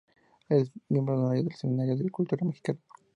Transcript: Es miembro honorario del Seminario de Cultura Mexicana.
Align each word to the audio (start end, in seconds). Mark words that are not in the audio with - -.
Es 0.49 0.71
miembro 0.89 1.13
honorario 1.13 1.43
del 1.43 1.53
Seminario 1.53 1.95
de 1.95 2.09
Cultura 2.09 2.43
Mexicana. 2.43 2.79